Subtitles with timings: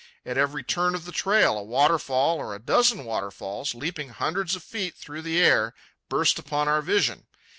[0.25, 4.63] At every turn of the trail a waterfall or a dozen waterfalls, leaping hundreds of
[4.63, 5.75] feet through the air,
[6.09, 7.27] burst upon our vision.